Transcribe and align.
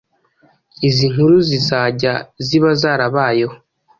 Izi 0.87 1.05
nkuru 1.11 1.35
zizajya 1.49 2.13
ziba 2.45 2.69
zarabayeho 2.81 3.55